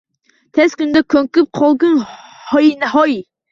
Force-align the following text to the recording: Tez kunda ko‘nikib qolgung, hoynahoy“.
Tez 0.59 0.73
kunda 0.79 1.03
ko‘nikib 1.15 1.53
qolgung, 1.61 2.01
hoynahoy“. 2.49 3.17